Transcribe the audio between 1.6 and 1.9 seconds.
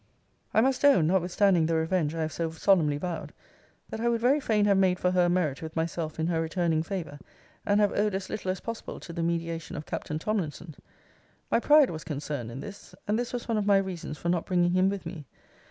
the